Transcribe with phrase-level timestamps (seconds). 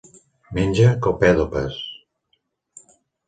[0.57, 1.77] Menja copèpodes.